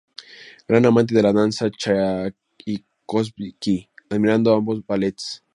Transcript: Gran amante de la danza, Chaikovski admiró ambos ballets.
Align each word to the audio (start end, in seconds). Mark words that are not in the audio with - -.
Gran 0.67 0.83
amante 0.87 1.13
de 1.13 1.21
la 1.21 1.31
danza, 1.31 1.69
Chaikovski 1.69 3.87
admiró 4.09 4.55
ambos 4.55 4.83
ballets. 4.83 5.43